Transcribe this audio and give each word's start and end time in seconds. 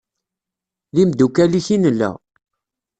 D 0.93 0.95
imdukal-ik 1.03 1.67
i 1.75 1.77
nella. 1.77 2.11